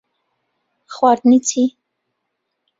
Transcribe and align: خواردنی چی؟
خواردنی 0.87 1.39
چی؟ 1.39 1.77